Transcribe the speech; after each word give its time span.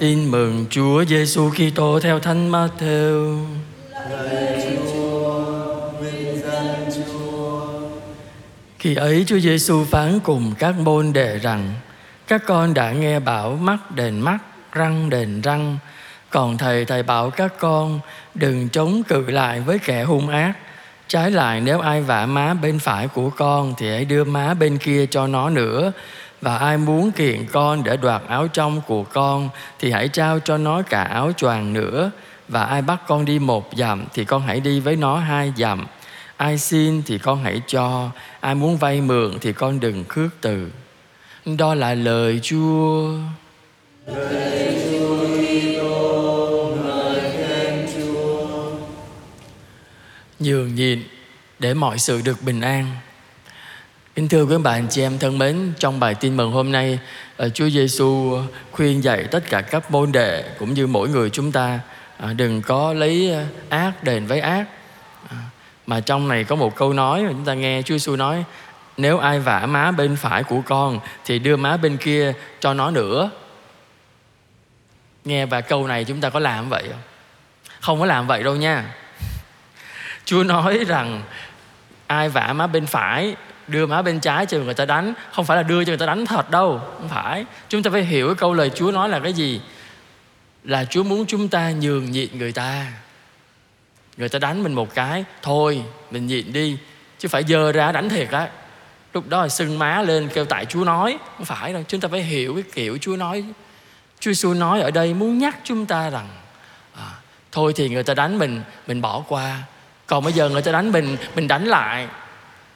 Tin 0.00 0.30
mừng 0.30 0.66
Chúa 0.70 1.04
Giêsu 1.04 1.50
Kitô 1.50 2.00
theo 2.00 2.18
Thánh 2.18 2.52
Matthew. 2.52 3.44
Khi 8.78 8.94
ấy 8.94 9.24
Chúa 9.26 9.38
Giêsu 9.38 9.84
phán 9.84 10.20
cùng 10.20 10.52
các 10.58 10.74
môn 10.78 11.12
đệ 11.12 11.38
rằng: 11.38 11.72
Các 12.26 12.42
con 12.46 12.74
đã 12.74 12.92
nghe 12.92 13.20
bảo 13.20 13.52
mắt 13.52 13.90
đền 13.94 14.20
mắt, 14.20 14.38
răng 14.72 15.10
đền 15.10 15.40
răng, 15.40 15.78
còn 16.30 16.58
thầy 16.58 16.84
thầy 16.84 17.02
bảo 17.02 17.30
các 17.30 17.52
con 17.58 18.00
đừng 18.34 18.68
chống 18.68 19.02
cự 19.08 19.30
lại 19.30 19.60
với 19.60 19.78
kẻ 19.78 20.02
hung 20.02 20.28
ác. 20.28 20.52
Trái 21.08 21.30
lại 21.30 21.60
nếu 21.60 21.80
ai 21.80 22.02
vả 22.02 22.26
má 22.26 22.54
bên 22.54 22.78
phải 22.78 23.08
của 23.08 23.30
con 23.30 23.74
thì 23.78 23.90
hãy 23.90 24.04
đưa 24.04 24.24
má 24.24 24.54
bên 24.54 24.78
kia 24.78 25.06
cho 25.06 25.26
nó 25.26 25.50
nữa. 25.50 25.92
Và 26.40 26.56
ai 26.56 26.78
muốn 26.78 27.12
kiện 27.12 27.46
con 27.46 27.84
để 27.84 27.96
đoạt 27.96 28.22
áo 28.28 28.48
trong 28.48 28.80
của 28.86 29.04
con 29.04 29.48
thì 29.78 29.90
hãy 29.90 30.08
trao 30.08 30.40
cho 30.40 30.58
nó 30.58 30.82
cả 30.82 31.02
áo 31.02 31.32
choàng 31.36 31.72
nữa. 31.72 32.10
Và 32.48 32.64
ai 32.64 32.82
bắt 32.82 33.00
con 33.06 33.24
đi 33.24 33.38
một 33.38 33.70
dặm 33.76 34.04
thì 34.14 34.24
con 34.24 34.42
hãy 34.42 34.60
đi 34.60 34.80
với 34.80 34.96
nó 34.96 35.16
hai 35.16 35.52
dặm. 35.56 35.86
Ai 36.36 36.58
xin 36.58 37.02
thì 37.06 37.18
con 37.18 37.42
hãy 37.42 37.62
cho, 37.66 38.10
ai 38.40 38.54
muốn 38.54 38.76
vay 38.76 39.00
mượn 39.00 39.38
thì 39.40 39.52
con 39.52 39.80
đừng 39.80 40.04
khước 40.08 40.30
từ. 40.40 40.70
Đó 41.58 41.74
là 41.74 41.94
lời 41.94 42.40
Chúa. 42.42 43.12
Lời 44.06 44.70
nhường 50.40 50.74
nhịn 50.74 51.02
để 51.58 51.74
mọi 51.74 51.98
sự 51.98 52.20
được 52.24 52.42
bình 52.42 52.60
an. 52.60 52.86
Kính 54.14 54.28
thưa 54.28 54.44
quý 54.44 54.56
bạn 54.58 54.86
chị 54.90 55.02
em 55.02 55.18
thân 55.18 55.38
mến, 55.38 55.72
trong 55.78 56.00
bài 56.00 56.14
tin 56.14 56.36
mừng 56.36 56.52
hôm 56.52 56.72
nay, 56.72 56.98
ờ, 57.36 57.48
Chúa 57.48 57.68
Giêsu 57.68 58.38
khuyên 58.72 59.04
dạy 59.04 59.24
tất 59.30 59.40
cả 59.48 59.60
các 59.60 59.90
môn 59.90 60.12
đệ 60.12 60.44
cũng 60.58 60.74
như 60.74 60.86
mỗi 60.86 61.08
người 61.08 61.30
chúng 61.30 61.52
ta 61.52 61.80
ờ, 62.18 62.32
đừng 62.32 62.62
có 62.62 62.92
lấy 62.92 63.30
ờ, 63.32 63.44
ác 63.68 64.04
đền 64.04 64.26
với 64.26 64.40
ác. 64.40 64.64
Mà 65.86 66.00
trong 66.00 66.28
này 66.28 66.44
có 66.44 66.56
một 66.56 66.76
câu 66.76 66.92
nói 66.92 67.22
mà 67.22 67.28
chúng 67.28 67.44
ta 67.44 67.54
nghe 67.54 67.82
Chúa 67.82 67.94
Giêsu 67.94 68.16
nói 68.16 68.44
nếu 68.96 69.18
ai 69.18 69.40
vả 69.40 69.66
má 69.66 69.90
bên 69.90 70.16
phải 70.16 70.42
của 70.42 70.60
con 70.66 71.00
thì 71.24 71.38
đưa 71.38 71.56
má 71.56 71.76
bên 71.76 71.96
kia 71.96 72.32
cho 72.60 72.74
nó 72.74 72.90
nữa. 72.90 73.30
Nghe 75.24 75.46
và 75.46 75.60
câu 75.60 75.86
này 75.86 76.04
chúng 76.04 76.20
ta 76.20 76.30
có 76.30 76.38
làm 76.38 76.68
vậy 76.68 76.84
không? 76.90 77.02
Không 77.80 78.00
có 78.00 78.06
làm 78.06 78.26
vậy 78.26 78.42
đâu 78.42 78.56
nha 78.56 78.94
Chúa 80.24 80.44
nói 80.44 80.78
rằng 80.86 81.22
ai 82.06 82.28
vả 82.28 82.52
má 82.52 82.66
bên 82.66 82.86
phải 82.86 83.36
đưa 83.70 83.86
má 83.86 84.02
bên 84.02 84.20
trái 84.20 84.46
cho 84.46 84.58
người 84.58 84.74
ta 84.74 84.84
đánh. 84.84 85.14
Không 85.32 85.44
phải 85.44 85.56
là 85.56 85.62
đưa 85.62 85.84
cho 85.84 85.90
người 85.90 85.98
ta 85.98 86.06
đánh 86.06 86.26
thật 86.26 86.50
đâu 86.50 86.80
không 86.98 87.08
phải. 87.08 87.44
Chúng 87.68 87.82
ta 87.82 87.90
phải 87.90 88.02
hiểu 88.02 88.26
cái 88.26 88.34
câu 88.34 88.54
lời 88.54 88.70
Chúa 88.74 88.90
nói 88.90 89.08
là 89.08 89.20
cái 89.20 89.32
gì? 89.32 89.60
Là 90.64 90.84
Chúa 90.84 91.02
muốn 91.02 91.26
chúng 91.26 91.48
ta 91.48 91.70
nhường 91.70 92.10
nhịn 92.10 92.38
người 92.38 92.52
ta. 92.52 92.86
Người 94.16 94.28
ta 94.28 94.38
đánh 94.38 94.62
mình 94.62 94.72
một 94.72 94.94
cái 94.94 95.24
thôi 95.42 95.82
mình 96.10 96.26
nhịn 96.26 96.52
đi 96.52 96.76
chứ 97.18 97.28
phải 97.28 97.44
dơ 97.48 97.72
ra 97.72 97.92
đánh 97.92 98.08
thiệt 98.08 98.30
á. 98.30 98.48
Lúc 99.14 99.28
đó 99.28 99.42
là 99.42 99.48
sưng 99.48 99.78
má 99.78 100.02
lên 100.02 100.28
kêu 100.34 100.44
tại 100.44 100.66
Chúa 100.66 100.84
nói 100.84 101.18
không 101.36 101.46
phải 101.46 101.72
đâu. 101.72 101.82
Chúng 101.88 102.00
ta 102.00 102.08
phải 102.08 102.22
hiểu 102.22 102.54
cái 102.54 102.64
kiểu 102.74 102.98
Chúa 103.00 103.16
nói. 103.16 103.44
Chúa 104.20 104.32
xu 104.32 104.54
nói 104.54 104.80
ở 104.80 104.90
đây 104.90 105.14
muốn 105.14 105.38
nhắc 105.38 105.56
chúng 105.64 105.86
ta 105.86 106.10
rằng 106.10 106.28
à, 106.96 107.10
thôi 107.52 107.72
thì 107.76 107.88
người 107.88 108.02
ta 108.02 108.14
đánh 108.14 108.38
mình 108.38 108.62
mình 108.86 109.00
bỏ 109.00 109.22
qua. 109.28 109.62
Còn 110.06 110.24
bây 110.24 110.32
giờ 110.32 110.48
người 110.48 110.62
ta 110.62 110.72
đánh 110.72 110.92
mình 110.92 111.16
mình 111.34 111.48
đánh 111.48 111.64
lại 111.64 112.08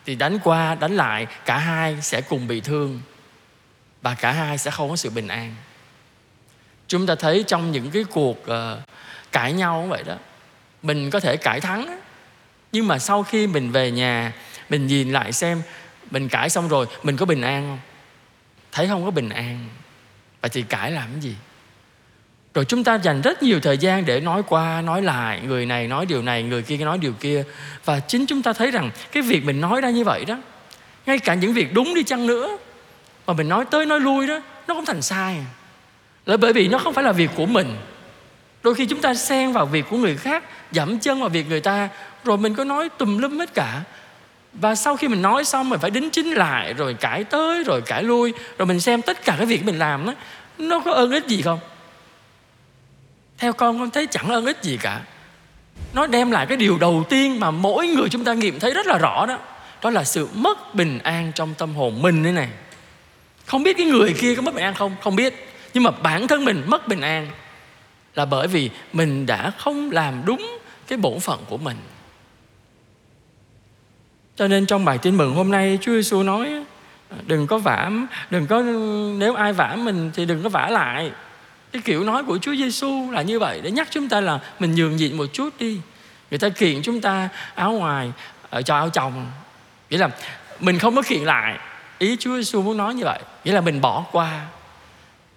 thì 0.05 0.15
đánh 0.15 0.39
qua 0.45 0.75
đánh 0.75 0.97
lại 0.97 1.27
cả 1.45 1.59
hai 1.59 2.03
sẽ 2.03 2.21
cùng 2.21 2.47
bị 2.47 2.61
thương 2.61 3.01
và 4.03 4.15
cả 4.15 4.33
hai 4.33 4.59
sẽ 4.59 4.71
không 4.71 4.91
có 4.91 4.97
sự 4.97 5.11
bình 5.11 5.29
an 5.29 5.55
chúng 6.89 7.07
ta 7.07 7.15
thấy 7.15 7.45
trong 7.47 7.73
những 7.73 7.91
cái 7.91 8.05
cuộc 8.05 8.39
uh, 8.43 8.79
cãi 9.33 9.53
nhau 9.53 9.83
như 9.83 9.89
vậy 9.89 10.03
đó 10.07 10.15
mình 10.83 11.11
có 11.11 11.21
thể 11.21 11.37
cãi 11.37 11.61
thắng 11.61 11.87
đó. 11.87 11.95
nhưng 12.73 12.89
mà 12.89 12.99
sau 12.99 13.23
khi 13.23 13.47
mình 13.47 13.73
về 13.73 13.91
nhà 13.91 14.33
mình 14.69 14.87
nhìn 14.87 15.13
lại 15.13 15.33
xem 15.33 15.63
mình 16.11 16.29
cãi 16.29 16.51
xong 16.51 16.69
rồi 16.69 16.87
mình 17.03 17.17
có 17.17 17.27
bình 17.27 17.43
an 17.43 17.63
không 17.69 17.79
thấy 18.73 18.89
không 18.89 19.05
có 19.05 19.11
bình 19.11 19.29
an 19.29 19.69
và 20.41 20.49
thì 20.49 20.63
cãi 20.63 20.91
làm 20.91 21.09
cái 21.13 21.21
gì 21.21 21.37
rồi 22.55 22.65
chúng 22.65 22.85
ta 22.85 22.95
dành 22.95 23.23
rất 23.23 23.43
nhiều 23.43 23.61
thời 23.61 23.79
gian 23.79 24.05
để 24.05 24.21
nói 24.21 24.43
qua, 24.49 24.81
nói 24.81 25.03
lại, 25.03 25.41
người 25.47 25.67
này 25.67 25.89
nói 25.89 26.07
điều 26.07 26.23
này, 26.23 26.43
người 26.43 26.63
kia 26.63 26.77
nói 26.77 26.99
điều 26.99 27.13
kia. 27.13 27.45
Và 27.85 28.01
chính 28.01 28.27
chúng 28.27 28.43
ta 28.43 28.53
thấy 28.53 28.71
rằng 28.71 28.91
cái 29.13 29.23
việc 29.23 29.45
mình 29.45 29.61
nói 29.61 29.81
ra 29.81 29.91
như 29.91 30.05
vậy 30.05 30.25
đó, 30.25 30.39
ngay 31.07 31.19
cả 31.19 31.35
những 31.35 31.53
việc 31.53 31.75
đúng 31.75 31.95
đi 31.95 32.03
chăng 32.03 32.27
nữa, 32.27 32.59
mà 33.27 33.35
mình 33.35 33.49
nói 33.49 33.65
tới 33.71 33.87
nói 33.87 34.01
lui 34.01 34.27
đó, 34.27 34.41
nó 34.69 34.75
cũng 34.75 34.85
thành 34.85 35.03
sai. 35.03 35.37
Là 36.27 36.37
bởi 36.37 36.53
vì 36.53 36.69
nó 36.69 36.79
không 36.79 36.95
phải 36.95 37.05
là 37.05 37.13
việc 37.13 37.31
của 37.35 37.47
mình. 37.47 37.77
Đôi 38.63 38.75
khi 38.75 38.87
chúng 38.87 39.01
ta 39.01 39.15
xen 39.15 39.53
vào 39.53 39.67
việc 39.67 39.85
của 39.91 39.97
người 39.97 40.17
khác, 40.17 40.45
dẫm 40.73 40.99
chân 40.99 41.21
vào 41.21 41.29
việc 41.29 41.49
người 41.49 41.61
ta, 41.61 41.89
rồi 42.25 42.37
mình 42.39 42.55
có 42.55 42.65
nói 42.65 42.89
tùm 42.89 43.19
lum 43.19 43.39
hết 43.39 43.55
cả. 43.55 43.83
Và 44.53 44.75
sau 44.75 44.97
khi 44.97 45.09
mình 45.09 45.23
nói 45.23 45.45
xong 45.45 45.69
mình 45.69 45.81
phải 45.81 45.91
đính 45.91 46.11
chính 46.11 46.33
lại, 46.33 46.75
rồi 46.75 46.95
cãi 46.95 47.25
tới, 47.25 47.65
rồi 47.65 47.81
cãi 47.81 48.03
lui, 48.03 48.33
rồi 48.59 48.67
mình 48.67 48.81
xem 48.81 49.03
tất 49.03 49.25
cả 49.25 49.35
cái 49.37 49.47
việc 49.47 49.65
mình 49.65 49.79
làm 49.79 50.07
đó 50.07 50.15
nó 50.59 50.81
có 50.81 50.93
ơn 50.93 51.11
ích 51.11 51.27
gì 51.27 51.43
không? 51.43 51.59
Theo 53.39 53.53
con 53.53 53.79
con 53.79 53.91
thấy 53.91 54.07
chẳng 54.11 54.29
ơn 54.29 54.47
ích 54.47 54.63
gì 54.63 54.77
cả. 54.77 55.01
Nó 55.93 56.07
đem 56.07 56.31
lại 56.31 56.47
cái 56.47 56.57
điều 56.57 56.79
đầu 56.79 57.05
tiên 57.09 57.41
mà 57.41 57.51
mỗi 57.51 57.89
người 57.89 58.09
chúng 58.09 58.25
ta 58.25 58.35
nghiệm 58.35 58.61
thấy 58.61 58.75
rất 58.75 58.87
là 58.87 58.99
rõ 58.99 59.27
đó. 59.27 59.39
Đó 59.83 59.91
là 59.91 60.05
sự 60.05 60.29
mất 60.35 60.75
bình 60.75 60.99
an 60.99 61.33
trong 61.35 61.55
tâm 61.55 61.75
hồn 61.75 62.03
mình 62.03 62.23
đây 62.23 62.33
này. 62.33 62.49
Không 63.47 63.63
biết 63.63 63.77
cái 63.77 63.87
người 63.87 64.15
kia 64.19 64.35
có 64.35 64.43
mất 64.43 64.55
bình 64.55 64.65
an 64.65 64.75
không? 64.75 64.97
Không 65.03 65.17
biết. 65.17 65.35
Nhưng 65.75 65.83
mà 65.83 65.91
bản 65.91 66.29
thân 66.29 66.45
mình 66.45 66.63
mất 66.67 66.89
bình 66.89 67.01
an 67.01 67.29
là 68.15 68.25
bởi 68.25 68.49
vì 68.49 68.71
mình 68.93 69.27
đã 69.27 69.53
không 69.59 69.91
làm 69.91 70.23
đúng 70.25 70.59
cái 70.89 70.99
bổn 70.99 71.21
phận 71.21 71.41
của 71.49 71.57
mình. 71.57 71.77
Cho 74.37 74.49
nên 74.49 74.67
trong 74.67 74.85
bài 74.85 74.99
tin 74.99 75.17
mừng 75.17 75.35
hôm 75.35 75.51
nay 75.51 75.79
Chúa 75.81 75.93
Giêsu 75.93 76.23
nói 76.23 76.65
đừng 77.27 77.47
có 77.47 77.59
vả, 77.59 77.91
đừng 78.31 78.47
có, 78.47 78.63
nếu 79.19 79.35
ai 79.35 79.53
vả 79.53 79.77
mình 79.77 80.11
thì 80.15 80.27
đừng 80.27 80.43
có 80.43 80.49
vả 80.49 80.69
lại 80.69 81.11
cái 81.75 81.83
kiểu 81.83 82.05
nói 82.05 82.25
của 82.25 82.39
Chúa 82.39 82.55
Giêsu 82.55 83.11
là 83.11 83.23
như 83.23 83.39
vậy 83.39 83.61
để 83.63 83.71
nhắc 83.71 83.89
chúng 83.91 84.09
ta 84.09 84.21
là 84.21 84.41
mình 84.59 84.75
nhường 84.75 84.97
nhịn 84.97 85.17
một 85.17 85.27
chút 85.33 85.55
đi. 85.59 85.81
Người 86.31 86.39
ta 86.39 86.49
kiện 86.49 86.83
chúng 86.83 87.01
ta 87.01 87.29
áo 87.55 87.73
ngoài 87.73 88.13
ở 88.51 88.63
cho 88.63 88.75
áo 88.75 88.89
chồng. 88.89 89.27
Nghĩa 89.91 89.99
là 89.99 90.09
mình 90.61 90.79
không 90.79 90.97
có 90.97 91.03
kiện 91.03 91.23
lại. 91.25 91.59
Ý 91.99 92.17
Chúa 92.21 92.37
Giêsu 92.37 92.63
muốn 92.63 92.77
nói 92.77 92.95
như 92.95 93.05
vậy 93.05 93.21
nghĩa 93.45 93.53
là 93.53 93.61
mình 93.61 93.81
bỏ 93.81 94.05
qua. 94.13 94.47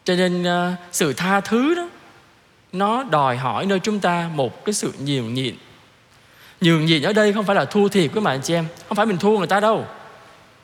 Cho 0.03 0.15
nên 0.15 0.41
uh, 0.41 0.73
sự 0.91 1.13
tha 1.13 1.41
thứ 1.41 1.75
đó 1.75 1.89
nó 2.73 3.03
đòi 3.03 3.37
hỏi 3.37 3.65
nơi 3.65 3.79
chúng 3.79 3.99
ta 3.99 4.29
một 4.35 4.65
cái 4.65 4.73
sự 4.73 4.93
nhường 4.99 5.33
nhịn. 5.33 5.55
Nhường 6.61 6.85
nhịn 6.85 7.01
ở 7.01 7.13
đây 7.13 7.33
không 7.33 7.45
phải 7.45 7.55
là 7.55 7.65
thua 7.65 7.87
thiệt 7.87 8.11
với 8.13 8.23
bạn 8.23 8.39
chị 8.43 8.53
em 8.53 8.65
không 8.87 8.95
phải 8.95 9.05
mình 9.05 9.17
thua 9.17 9.37
người 9.37 9.47
ta 9.47 9.59
đâu. 9.59 9.85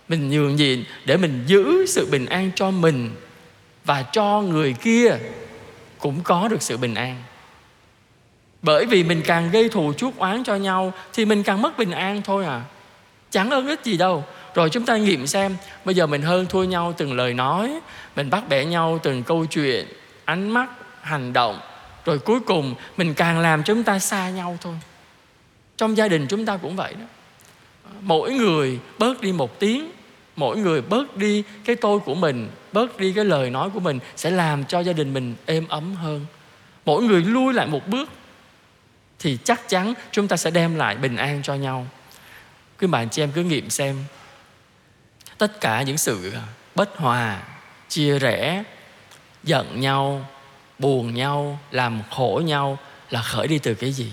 Mình 0.07 0.29
nhường 0.29 0.55
nhịn 0.55 0.83
để 1.05 1.17
mình 1.17 1.43
giữ 1.45 1.85
sự 1.85 2.07
bình 2.11 2.25
an 2.25 2.51
cho 2.55 2.71
mình 2.71 3.15
và 3.85 4.03
cho 4.03 4.41
người 4.41 4.73
kia 4.73 5.17
cũng 6.03 6.23
có 6.23 6.47
được 6.47 6.61
sự 6.61 6.77
bình 6.77 6.95
an. 6.95 7.23
Bởi 8.61 8.85
vì 8.85 9.03
mình 9.03 9.21
càng 9.25 9.51
gây 9.51 9.69
thù 9.69 9.93
chuốc 9.93 10.17
oán 10.17 10.43
cho 10.43 10.55
nhau, 10.55 10.93
thì 11.13 11.25
mình 11.25 11.43
càng 11.43 11.61
mất 11.61 11.77
bình 11.77 11.91
an 11.91 12.21
thôi 12.21 12.45
à. 12.45 12.61
Chẳng 13.31 13.49
ơn 13.49 13.67
ích 13.67 13.83
gì 13.83 13.97
đâu. 13.97 14.23
Rồi 14.55 14.69
chúng 14.69 14.85
ta 14.85 14.97
nghiệm 14.97 15.27
xem, 15.27 15.55
bây 15.85 15.95
giờ 15.95 16.07
mình 16.07 16.21
hơn 16.21 16.45
thua 16.45 16.63
nhau 16.63 16.93
từng 16.97 17.13
lời 17.13 17.33
nói, 17.33 17.79
mình 18.15 18.29
bắt 18.29 18.43
bẻ 18.49 18.65
nhau 18.65 18.99
từng 19.03 19.23
câu 19.23 19.45
chuyện, 19.45 19.87
ánh 20.25 20.49
mắt, 20.49 20.69
hành 21.01 21.33
động. 21.33 21.59
Rồi 22.05 22.19
cuối 22.19 22.39
cùng, 22.39 22.75
mình 22.97 23.13
càng 23.13 23.39
làm 23.39 23.63
chúng 23.63 23.83
ta 23.83 23.99
xa 23.99 24.29
nhau 24.29 24.57
thôi. 24.61 24.75
Trong 25.77 25.97
gia 25.97 26.07
đình 26.07 26.27
chúng 26.29 26.45
ta 26.45 26.57
cũng 26.57 26.75
vậy 26.75 26.93
đó. 26.93 27.05
Mỗi 28.01 28.33
người 28.33 28.79
bớt 28.97 29.21
đi 29.21 29.31
một 29.31 29.59
tiếng 29.59 29.91
mỗi 30.35 30.57
người 30.57 30.81
bớt 30.81 31.17
đi 31.17 31.43
cái 31.65 31.75
tôi 31.75 31.99
của 31.99 32.15
mình, 32.15 32.49
bớt 32.71 32.97
đi 32.97 33.13
cái 33.13 33.25
lời 33.25 33.49
nói 33.49 33.69
của 33.69 33.79
mình 33.79 33.99
sẽ 34.15 34.31
làm 34.31 34.65
cho 34.65 34.79
gia 34.79 34.93
đình 34.93 35.13
mình 35.13 35.35
êm 35.45 35.67
ấm 35.67 35.95
hơn. 35.95 36.25
Mỗi 36.85 37.03
người 37.03 37.21
lui 37.21 37.53
lại 37.53 37.67
một 37.67 37.87
bước 37.87 38.09
thì 39.19 39.37
chắc 39.43 39.69
chắn 39.69 39.93
chúng 40.11 40.27
ta 40.27 40.37
sẽ 40.37 40.51
đem 40.51 40.75
lại 40.75 40.95
bình 40.95 41.15
an 41.15 41.41
cho 41.43 41.55
nhau. 41.55 41.87
Quý 42.79 42.87
bạn, 42.87 43.09
chị 43.09 43.21
em 43.21 43.31
cứ 43.31 43.43
nghiệm 43.43 43.69
xem. 43.69 44.03
Tất 45.37 45.61
cả 45.61 45.81
những 45.81 45.97
sự 45.97 46.33
bất 46.75 46.97
hòa, 46.97 47.43
chia 47.89 48.19
rẽ, 48.19 48.63
giận 49.43 49.81
nhau, 49.81 50.25
buồn 50.79 51.13
nhau, 51.13 51.59
làm 51.71 52.01
khổ 52.09 52.41
nhau 52.45 52.77
là 53.09 53.21
khởi 53.21 53.47
đi 53.47 53.59
từ 53.59 53.73
cái 53.73 53.91
gì? 53.91 54.11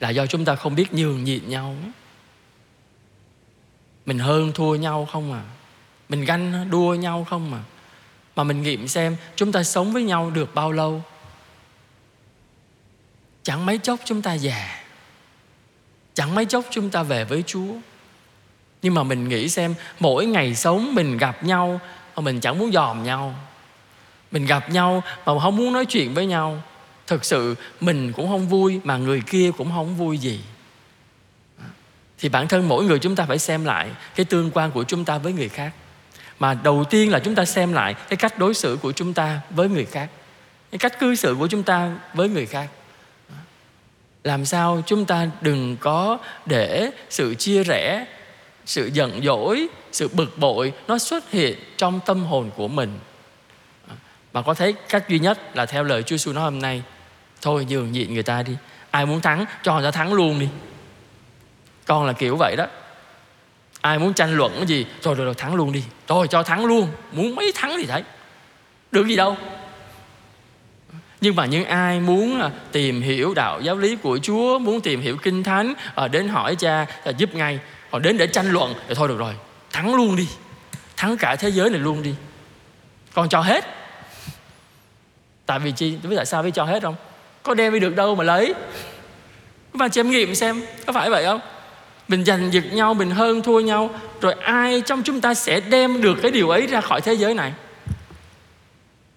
Là 0.00 0.10
do 0.10 0.26
chúng 0.26 0.44
ta 0.44 0.54
không 0.54 0.74
biết 0.74 0.94
nhường 0.94 1.24
nhịn 1.24 1.48
nhau 1.48 1.76
mình 4.06 4.18
hơn 4.18 4.52
thua 4.52 4.74
nhau 4.74 5.08
không 5.12 5.32
à? 5.32 5.42
Mình 6.08 6.24
ganh 6.24 6.70
đua 6.70 6.94
nhau 6.94 7.26
không 7.30 7.50
mà 7.50 7.58
mà 8.36 8.44
mình 8.44 8.62
nghiệm 8.62 8.88
xem 8.88 9.16
chúng 9.36 9.52
ta 9.52 9.62
sống 9.62 9.92
với 9.92 10.02
nhau 10.02 10.30
được 10.30 10.54
bao 10.54 10.72
lâu? 10.72 11.02
Chẳng 13.42 13.66
mấy 13.66 13.78
chốc 13.78 14.00
chúng 14.04 14.22
ta 14.22 14.34
già. 14.34 14.80
Chẳng 16.14 16.34
mấy 16.34 16.44
chốc 16.44 16.64
chúng 16.70 16.90
ta 16.90 17.02
về 17.02 17.24
với 17.24 17.44
chúa. 17.46 17.74
Nhưng 18.82 18.94
mà 18.94 19.02
mình 19.02 19.28
nghĩ 19.28 19.48
xem, 19.48 19.74
mỗi 20.00 20.26
ngày 20.26 20.54
sống 20.54 20.94
mình 20.94 21.16
gặp 21.16 21.44
nhau 21.44 21.80
mà 22.16 22.22
mình 22.22 22.40
chẳng 22.40 22.58
muốn 22.58 22.72
dòm 22.72 23.04
nhau. 23.04 23.34
Mình 24.30 24.46
gặp 24.46 24.70
nhau 24.70 25.02
mà 25.26 25.40
không 25.40 25.56
muốn 25.56 25.72
nói 25.72 25.86
chuyện 25.86 26.14
với 26.14 26.26
nhau. 26.26 26.62
Thực 27.06 27.24
sự 27.24 27.54
mình 27.80 28.12
cũng 28.12 28.28
không 28.28 28.48
vui 28.48 28.80
mà 28.84 28.96
người 28.96 29.20
kia 29.20 29.50
cũng 29.58 29.70
không 29.74 29.96
vui 29.96 30.18
gì 30.18 30.40
thì 32.24 32.30
bản 32.30 32.48
thân 32.48 32.68
mỗi 32.68 32.84
người 32.84 32.98
chúng 32.98 33.16
ta 33.16 33.24
phải 33.24 33.38
xem 33.38 33.64
lại 33.64 33.88
cái 34.14 34.24
tương 34.24 34.50
quan 34.50 34.70
của 34.70 34.84
chúng 34.84 35.04
ta 35.04 35.18
với 35.18 35.32
người 35.32 35.48
khác. 35.48 35.72
Mà 36.38 36.54
đầu 36.54 36.84
tiên 36.90 37.10
là 37.10 37.18
chúng 37.18 37.34
ta 37.34 37.44
xem 37.44 37.72
lại 37.72 37.94
cái 37.94 38.16
cách 38.16 38.38
đối 38.38 38.54
xử 38.54 38.78
của 38.82 38.92
chúng 38.92 39.14
ta 39.14 39.40
với 39.50 39.68
người 39.68 39.84
khác. 39.84 40.08
Cái 40.70 40.78
cách 40.78 40.98
cư 41.00 41.14
xử 41.14 41.36
của 41.38 41.46
chúng 41.46 41.62
ta 41.62 41.90
với 42.14 42.28
người 42.28 42.46
khác. 42.46 42.68
Làm 44.22 44.44
sao 44.44 44.82
chúng 44.86 45.04
ta 45.04 45.26
đừng 45.40 45.76
có 45.76 46.18
để 46.46 46.90
sự 47.10 47.34
chia 47.34 47.62
rẽ, 47.64 48.06
sự 48.66 48.90
giận 48.92 49.20
dỗi, 49.24 49.66
sự 49.92 50.08
bực 50.08 50.38
bội 50.38 50.72
nó 50.88 50.98
xuất 50.98 51.30
hiện 51.30 51.58
trong 51.76 52.00
tâm 52.06 52.24
hồn 52.24 52.50
của 52.56 52.68
mình. 52.68 52.98
Mà 54.32 54.42
có 54.42 54.54
thấy 54.54 54.74
cách 54.88 55.08
duy 55.08 55.18
nhất 55.18 55.56
là 55.56 55.66
theo 55.66 55.84
lời 55.84 56.02
Chúa 56.02 56.16
Giêsu 56.16 56.32
nói 56.32 56.44
hôm 56.44 56.58
nay, 56.58 56.82
thôi 57.42 57.66
nhường 57.68 57.92
nhịn 57.92 58.14
người 58.14 58.22
ta 58.22 58.42
đi. 58.42 58.56
Ai 58.90 59.06
muốn 59.06 59.20
thắng 59.20 59.44
cho 59.62 59.74
người 59.74 59.84
ta 59.84 59.90
thắng 59.90 60.12
luôn 60.12 60.38
đi 60.38 60.48
con 61.86 62.06
là 62.06 62.12
kiểu 62.12 62.36
vậy 62.36 62.56
đó. 62.56 62.66
Ai 63.80 63.98
muốn 63.98 64.14
tranh 64.14 64.36
luận 64.36 64.52
cái 64.56 64.66
gì 64.66 64.86
rồi 65.02 65.14
rồi, 65.14 65.24
rồi 65.24 65.34
thắng 65.34 65.54
luôn 65.54 65.72
đi. 65.72 65.84
Rồi 66.08 66.28
cho 66.28 66.42
thắng 66.42 66.64
luôn. 66.64 66.88
Muốn 67.12 67.34
mấy 67.34 67.52
thắng 67.54 67.76
thì 67.78 67.86
thấy. 67.86 68.02
Được 68.90 69.06
gì 69.06 69.16
đâu. 69.16 69.36
Nhưng 71.20 71.36
mà 71.36 71.46
những 71.46 71.64
ai 71.64 72.00
muốn 72.00 72.40
à, 72.40 72.50
tìm 72.72 73.02
hiểu 73.02 73.34
đạo 73.34 73.60
giáo 73.60 73.76
lý 73.76 73.96
của 73.96 74.18
Chúa 74.22 74.58
muốn 74.58 74.80
tìm 74.80 75.00
hiểu 75.00 75.16
kinh 75.22 75.42
thánh 75.42 75.74
à, 75.94 76.08
đến 76.08 76.28
hỏi 76.28 76.56
cha 76.56 76.86
là 77.04 77.12
giúp 77.12 77.34
ngay. 77.34 77.58
Còn 77.90 78.02
đến 78.02 78.18
để 78.18 78.26
tranh 78.26 78.50
luận. 78.50 78.74
Thì 78.88 78.94
thôi 78.94 79.08
được 79.08 79.18
rồi. 79.18 79.34
Thắng 79.72 79.94
luôn 79.94 80.16
đi. 80.16 80.28
Thắng 80.96 81.16
cả 81.16 81.36
thế 81.36 81.50
giới 81.50 81.70
này 81.70 81.80
luôn 81.80 82.02
đi. 82.02 82.14
Con 83.14 83.28
cho 83.28 83.40
hết. 83.40 83.64
Tại 85.46 85.58
vì 85.58 85.72
chi 85.72 85.96
biết 86.02 86.16
tại 86.16 86.26
sao 86.26 86.42
biết 86.42 86.50
cho 86.54 86.64
hết 86.64 86.82
không? 86.82 86.94
Có 87.42 87.54
đem 87.54 87.72
đi 87.72 87.80
được 87.80 87.96
đâu 87.96 88.14
mà 88.14 88.24
lấy. 88.24 88.54
Các 89.72 89.78
bạn 89.78 89.90
chém 89.90 90.10
nghiệm 90.10 90.34
xem 90.34 90.62
có 90.86 90.92
phải 90.92 91.10
vậy 91.10 91.24
không? 91.24 91.40
Mình 92.08 92.24
giành 92.24 92.52
giật 92.52 92.64
nhau, 92.72 92.94
mình 92.94 93.10
hơn 93.10 93.42
thua 93.42 93.60
nhau. 93.60 93.90
Rồi 94.20 94.32
ai 94.32 94.82
trong 94.86 95.02
chúng 95.02 95.20
ta 95.20 95.34
sẽ 95.34 95.60
đem 95.60 96.00
được 96.00 96.18
cái 96.22 96.30
điều 96.30 96.48
ấy 96.50 96.66
ra 96.66 96.80
khỏi 96.80 97.00
thế 97.00 97.14
giới 97.14 97.34
này? 97.34 97.52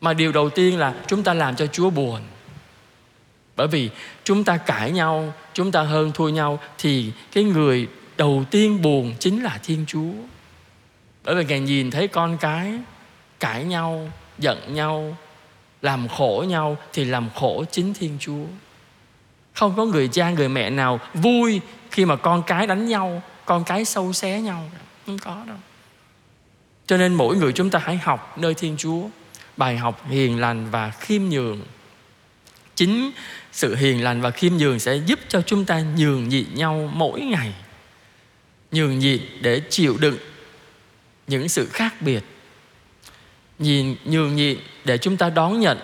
Mà 0.01 0.13
điều 0.13 0.31
đầu 0.31 0.49
tiên 0.49 0.79
là 0.79 0.93
chúng 1.07 1.23
ta 1.23 1.33
làm 1.33 1.55
cho 1.55 1.67
chúa 1.67 1.89
buồn. 1.89 2.21
Bởi 3.55 3.67
vì 3.67 3.89
chúng 4.23 4.43
ta 4.43 4.57
cãi 4.57 4.91
nhau, 4.91 5.33
chúng 5.53 5.71
ta 5.71 5.81
hơn 5.81 6.11
thua 6.11 6.29
nhau, 6.29 6.59
thì 6.77 7.11
cái 7.31 7.43
người 7.43 7.87
đầu 8.17 8.43
tiên 8.51 8.81
buồn 8.81 9.13
chính 9.19 9.43
là 9.43 9.59
thiên 9.63 9.85
chúa. 9.87 10.11
Bởi 11.23 11.35
vì 11.35 11.45
ngài 11.45 11.59
nhìn 11.59 11.91
thấy 11.91 12.07
con 12.07 12.37
cái 12.37 12.73
cãi 13.39 13.63
nhau, 13.63 14.11
giận 14.37 14.75
nhau, 14.75 15.17
làm 15.81 16.07
khổ 16.07 16.45
nhau, 16.47 16.77
thì 16.93 17.05
làm 17.05 17.29
khổ 17.35 17.63
chính 17.71 17.93
thiên 17.93 18.17
chúa 18.19 18.45
không 19.57 19.73
có 19.77 19.85
người 19.85 20.07
cha, 20.07 20.29
người 20.29 20.49
mẹ 20.49 20.69
nào 20.69 20.99
vui 21.13 21.61
khi 21.91 22.05
mà 22.05 22.15
con 22.15 22.43
cái 22.47 22.67
đánh 22.67 22.87
nhau, 22.87 23.21
con 23.45 23.63
cái 23.63 23.85
sâu 23.85 24.13
xé 24.13 24.41
nhau. 24.41 24.69
Không 25.05 25.19
có 25.19 25.43
đâu. 25.47 25.57
Cho 26.87 26.97
nên 26.97 27.13
mỗi 27.13 27.35
người 27.35 27.53
chúng 27.53 27.69
ta 27.69 27.79
hãy 27.79 27.97
học 27.97 28.37
nơi 28.37 28.53
thiên 28.53 28.77
chúa. 28.77 29.01
Bài 29.57 29.77
học 29.77 30.09
hiền 30.09 30.39
lành 30.39 30.67
và 30.71 30.89
khiêm 30.89 31.21
nhường. 31.23 31.61
Chính 32.75 33.11
sự 33.51 33.75
hiền 33.75 34.03
lành 34.03 34.21
và 34.21 34.31
khiêm 34.31 34.53
nhường 34.53 34.79
sẽ 34.79 34.95
giúp 34.95 35.19
cho 35.27 35.41
chúng 35.41 35.65
ta 35.65 35.83
nhường 35.97 36.29
nhịn 36.29 36.45
nhau 36.53 36.89
mỗi 36.93 37.21
ngày. 37.21 37.53
Nhường 38.71 38.99
nhịn 38.99 39.21
để 39.41 39.61
chịu 39.69 39.97
đựng 39.99 40.17
những 41.27 41.49
sự 41.49 41.69
khác 41.73 42.01
biệt. 42.01 42.23
Nhìn, 43.59 43.95
nhường 44.05 44.35
nhịn 44.35 44.57
để 44.85 44.97
chúng 44.97 45.17
ta 45.17 45.29
đón 45.29 45.59
nhận 45.59 45.77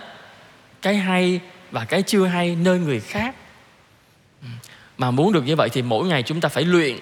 cái 0.82 0.96
hay 0.96 1.40
và 1.72 1.86
cái 1.86 2.02
chưa 2.02 2.26
hay 2.26 2.56
nơi 2.56 2.80
người 2.80 3.00
khác 3.00 3.36
mà 5.04 5.12
muốn 5.12 5.34
được 5.34 5.46
như 5.46 5.56
vậy 5.56 5.70
thì 5.70 5.82
mỗi 5.82 6.08
ngày 6.08 6.24
chúng 6.24 6.42
ta 6.42 6.50
phải 6.50 6.64
luyện 6.64 6.98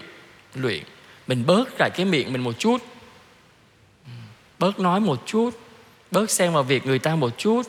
luyện. 0.55 0.83
Mình 1.27 1.43
bớt 1.45 1.79
lại 1.79 1.89
cái 1.89 2.05
miệng 2.05 2.33
mình 2.33 2.43
một 2.43 2.59
chút. 2.59 2.77
Bớt 4.59 4.79
nói 4.79 4.99
một 4.99 5.23
chút. 5.25 5.49
Bớt 6.11 6.31
xen 6.31 6.53
vào 6.53 6.63
việc 6.63 6.85
người 6.85 6.99
ta 6.99 7.15
một 7.15 7.37
chút. 7.37 7.61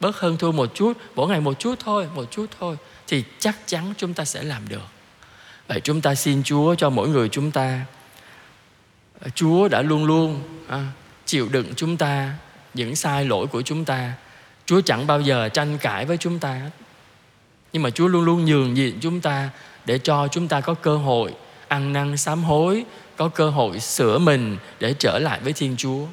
Bớt 0.00 0.16
hơn 0.16 0.36
thua 0.36 0.52
một 0.52 0.74
chút. 0.74 0.92
Mỗi 1.14 1.28
ngày 1.28 1.40
một 1.40 1.58
chút 1.58 1.74
thôi 1.78 2.08
một 2.14 2.30
chút 2.30 2.46
thôi. 2.60 2.76
Thì 3.06 3.24
chắc 3.38 3.56
chắn 3.66 3.94
chúng 3.96 4.14
ta 4.14 4.24
sẽ 4.24 4.42
làm 4.42 4.68
được. 4.68 4.86
Vậy 5.68 5.80
chúng 5.80 6.00
ta 6.00 6.14
xin 6.14 6.42
chúa 6.42 6.74
cho 6.74 6.90
mỗi 6.90 7.08
người 7.08 7.28
chúng 7.28 7.50
ta. 7.50 7.80
Chúa 9.34 9.68
đã 9.68 9.82
luôn 9.82 10.04
luôn 10.04 10.42
à, 10.68 10.86
chịu 11.26 11.48
đựng 11.48 11.74
chúng 11.76 11.96
ta 11.96 12.34
những 12.74 12.96
sai 12.96 13.24
lỗi 13.24 13.46
của 13.46 13.62
chúng 13.62 13.84
ta. 13.84 14.12
Chúa 14.66 14.80
chẳng 14.80 15.06
bao 15.06 15.20
giờ 15.20 15.48
tranh 15.48 15.78
cãi 15.78 16.04
với 16.04 16.16
chúng 16.16 16.38
ta. 16.38 16.60
Nhưng 17.72 17.82
mà 17.82 17.90
chúa 17.90 18.06
luôn 18.06 18.24
luôn 18.24 18.44
nhường 18.44 18.74
nhịn 18.74 19.00
chúng 19.00 19.20
ta 19.20 19.50
để 19.86 19.98
cho 19.98 20.28
chúng 20.28 20.48
ta 20.48 20.60
có 20.60 20.74
cơ 20.74 20.96
hội 20.96 21.34
ăn 21.68 21.92
năn 21.92 22.16
sám 22.16 22.44
hối, 22.44 22.84
có 23.16 23.28
cơ 23.28 23.50
hội 23.50 23.80
sửa 23.80 24.18
mình 24.18 24.56
để 24.80 24.94
trở 24.98 25.18
lại 25.18 25.40
với 25.44 25.52
thiên 25.52 25.76
chúa. 25.76 26.06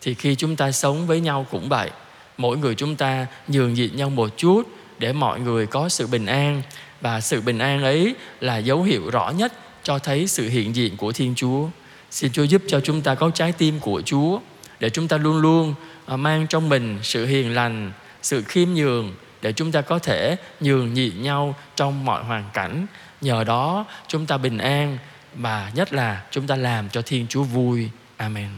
Thì 0.00 0.14
khi 0.14 0.34
chúng 0.34 0.56
ta 0.56 0.72
sống 0.72 1.06
với 1.06 1.20
nhau 1.20 1.46
cũng 1.50 1.68
vậy, 1.68 1.90
mỗi 2.36 2.56
người 2.56 2.74
chúng 2.74 2.96
ta 2.96 3.26
nhường 3.48 3.74
nhịn 3.74 3.96
nhau 3.96 4.10
một 4.10 4.36
chút 4.36 4.62
để 4.98 5.12
mọi 5.12 5.40
người 5.40 5.66
có 5.66 5.88
sự 5.88 6.06
bình 6.06 6.26
an. 6.26 6.62
Và 7.00 7.20
sự 7.20 7.40
bình 7.40 7.58
an 7.58 7.82
ấy 7.82 8.14
là 8.40 8.56
dấu 8.56 8.82
hiệu 8.82 9.10
rõ 9.10 9.30
nhất 9.30 9.52
cho 9.82 9.98
thấy 9.98 10.26
sự 10.26 10.48
hiện 10.48 10.76
diện 10.76 10.96
của 10.96 11.12
thiên 11.12 11.34
chúa. 11.36 11.66
Xin 12.10 12.32
chúa 12.32 12.44
giúp 12.44 12.62
cho 12.68 12.80
chúng 12.80 13.02
ta 13.02 13.14
có 13.14 13.30
trái 13.30 13.52
tim 13.52 13.80
của 13.80 14.02
chúa 14.04 14.38
để 14.80 14.90
chúng 14.90 15.08
ta 15.08 15.16
luôn 15.16 15.36
luôn 15.36 15.74
à, 16.06 16.16
mang 16.16 16.46
trong 16.46 16.68
mình 16.68 16.98
sự 17.02 17.26
hiền 17.26 17.54
lành, 17.54 17.92
sự 18.22 18.42
khiêm 18.42 18.68
nhường 18.68 19.14
để 19.42 19.52
chúng 19.52 19.72
ta 19.72 19.80
có 19.80 19.98
thể 19.98 20.36
nhường 20.60 20.94
nhịn 20.94 21.22
nhau 21.22 21.54
trong 21.76 22.04
mọi 22.04 22.24
hoàn 22.24 22.44
cảnh. 22.52 22.86
Nhờ 23.20 23.44
đó, 23.44 23.84
chúng 24.08 24.26
ta 24.26 24.36
bình 24.36 24.58
an 24.58 24.98
và 25.34 25.70
nhất 25.74 25.92
là 25.92 26.22
chúng 26.30 26.46
ta 26.46 26.56
làm 26.56 26.88
cho 26.88 27.02
thiên 27.02 27.26
chúa 27.28 27.42
vui. 27.42 27.90
Amen. 28.16 28.48